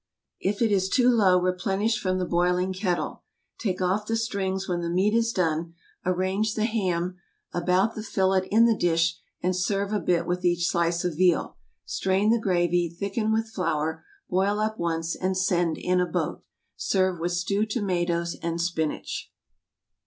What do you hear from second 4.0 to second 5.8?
the strings when the meat is done;